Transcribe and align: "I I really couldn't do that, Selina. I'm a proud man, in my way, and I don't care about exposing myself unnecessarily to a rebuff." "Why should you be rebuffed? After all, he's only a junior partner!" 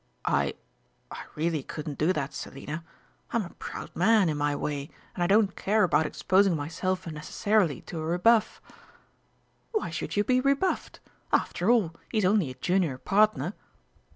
"I 0.25 0.55
I 1.11 1.25
really 1.35 1.61
couldn't 1.61 1.99
do 1.99 2.11
that, 2.11 2.33
Selina. 2.33 2.83
I'm 3.29 3.45
a 3.45 3.51
proud 3.51 3.95
man, 3.95 4.29
in 4.29 4.37
my 4.37 4.55
way, 4.55 4.89
and 5.13 5.23
I 5.23 5.27
don't 5.27 5.55
care 5.55 5.83
about 5.83 6.07
exposing 6.07 6.55
myself 6.55 7.05
unnecessarily 7.05 7.81
to 7.81 7.99
a 7.99 8.05
rebuff." 8.07 8.59
"Why 9.73 9.91
should 9.91 10.15
you 10.15 10.23
be 10.23 10.41
rebuffed? 10.41 11.01
After 11.31 11.69
all, 11.69 11.93
he's 12.11 12.25
only 12.25 12.49
a 12.49 12.55
junior 12.55 12.97
partner!" 12.97 13.53